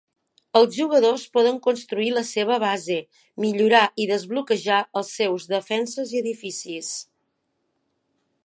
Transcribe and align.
Els 0.59 0.71
jugadors 0.77 1.25
poden 1.37 1.59
construir 1.67 2.07
la 2.15 2.23
seva 2.29 2.57
base, 2.63 2.97
millorar 3.45 3.83
i 4.05 4.09
desbloquejar 4.15 4.81
els 5.03 5.15
seus 5.21 5.49
defenses 5.55 6.17
i 6.19 6.23
edificis. 6.25 6.93